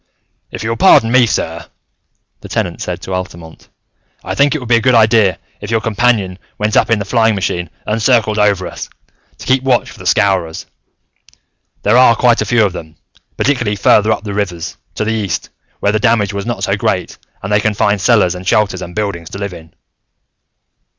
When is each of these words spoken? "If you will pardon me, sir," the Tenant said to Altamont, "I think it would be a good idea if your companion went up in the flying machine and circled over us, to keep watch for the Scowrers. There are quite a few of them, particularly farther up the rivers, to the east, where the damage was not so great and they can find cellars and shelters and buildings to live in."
"If 0.49 0.63
you 0.63 0.69
will 0.71 0.77
pardon 0.77 1.11
me, 1.11 1.27
sir," 1.27 1.67
the 2.39 2.49
Tenant 2.49 2.81
said 2.81 3.01
to 3.03 3.13
Altamont, 3.13 3.69
"I 4.23 4.33
think 4.33 4.55
it 4.55 4.57
would 4.57 4.67
be 4.67 4.77
a 4.77 4.81
good 4.81 4.95
idea 4.95 5.37
if 5.61 5.69
your 5.69 5.79
companion 5.79 6.39
went 6.57 6.75
up 6.75 6.89
in 6.89 6.97
the 6.97 7.05
flying 7.05 7.35
machine 7.35 7.69
and 7.85 8.01
circled 8.01 8.39
over 8.39 8.65
us, 8.65 8.89
to 9.37 9.45
keep 9.45 9.61
watch 9.61 9.91
for 9.91 9.99
the 9.99 10.07
Scowrers. 10.07 10.65
There 11.83 11.97
are 11.97 12.15
quite 12.15 12.41
a 12.41 12.45
few 12.45 12.65
of 12.65 12.73
them, 12.73 12.95
particularly 13.37 13.75
farther 13.75 14.11
up 14.11 14.23
the 14.23 14.33
rivers, 14.33 14.75
to 14.95 15.05
the 15.05 15.13
east, 15.13 15.51
where 15.81 15.91
the 15.91 15.99
damage 15.99 16.33
was 16.33 16.47
not 16.47 16.63
so 16.63 16.75
great 16.75 17.19
and 17.43 17.53
they 17.53 17.59
can 17.61 17.75
find 17.75 18.01
cellars 18.01 18.33
and 18.33 18.47
shelters 18.47 18.81
and 18.81 18.95
buildings 18.95 19.29
to 19.29 19.37
live 19.37 19.53
in." 19.53 19.71